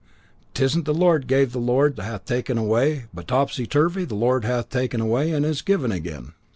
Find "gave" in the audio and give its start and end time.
1.27-1.49